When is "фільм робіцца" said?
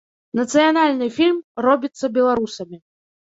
1.17-2.05